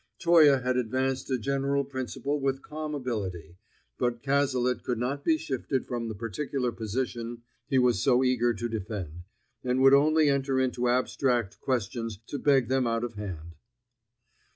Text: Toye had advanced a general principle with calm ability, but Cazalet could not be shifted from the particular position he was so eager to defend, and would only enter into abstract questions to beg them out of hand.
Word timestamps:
Toye 0.17 0.57
had 0.63 0.77
advanced 0.77 1.29
a 1.29 1.37
general 1.37 1.83
principle 1.83 2.39
with 2.39 2.63
calm 2.63 2.95
ability, 2.95 3.57
but 3.99 4.23
Cazalet 4.23 4.81
could 4.81 4.97
not 4.97 5.23
be 5.23 5.37
shifted 5.37 5.85
from 5.85 6.07
the 6.07 6.15
particular 6.15 6.71
position 6.71 7.43
he 7.67 7.77
was 7.77 8.01
so 8.01 8.23
eager 8.23 8.51
to 8.51 8.67
defend, 8.67 9.25
and 9.63 9.79
would 9.83 9.93
only 9.93 10.27
enter 10.27 10.59
into 10.59 10.89
abstract 10.89 11.59
questions 11.59 12.17
to 12.25 12.39
beg 12.39 12.67
them 12.67 12.87
out 12.87 13.03
of 13.03 13.13
hand. 13.13 13.53